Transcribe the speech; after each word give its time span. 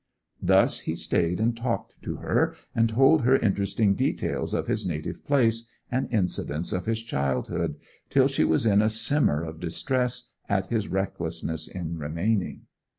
Thus 0.41 0.79
he 0.79 0.95
stayed 0.95 1.39
and 1.39 1.55
talked 1.55 2.01
to 2.01 2.15
her, 2.15 2.55
and 2.73 2.89
told 2.89 3.21
her 3.21 3.35
interesting 3.37 3.93
details 3.93 4.51
of 4.51 4.65
his 4.65 4.83
native 4.83 5.23
place, 5.23 5.69
and 5.91 6.11
incidents 6.11 6.73
of 6.73 6.87
his 6.87 7.03
childhood, 7.03 7.75
till 8.09 8.27
she 8.27 8.43
was 8.43 8.65
in 8.65 8.81
a 8.81 8.89
simmer 8.89 9.43
of 9.43 9.59
distress 9.59 10.29
at 10.49 10.69
his 10.71 10.87
recklessness 10.87 11.67
in 11.67 11.99
remaining. 11.99 12.61